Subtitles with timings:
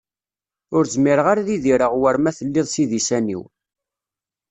[0.75, 3.41] Ur zmireɣ ara ad idireɣ war ma telliḍ s idisan-iw.